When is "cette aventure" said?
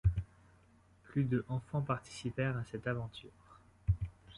2.65-3.59